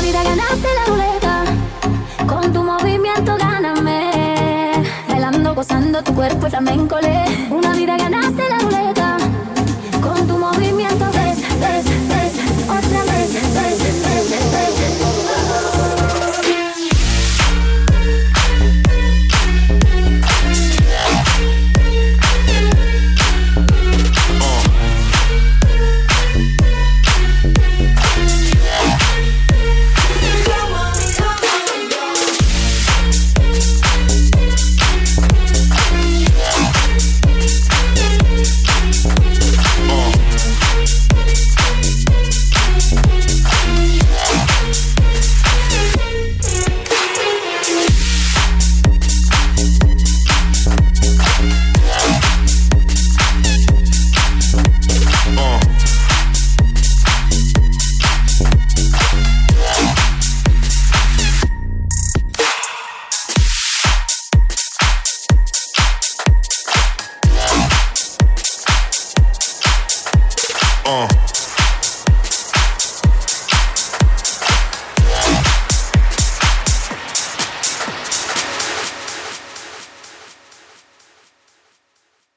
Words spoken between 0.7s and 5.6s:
la ruleta, con tu movimiento gáname. Bailando,